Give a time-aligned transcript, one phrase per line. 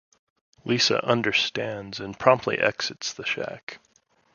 [0.65, 3.77] Lisa understands and promptly exits the shack.